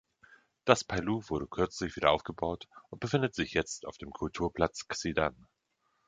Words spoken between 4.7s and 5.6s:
Xidan.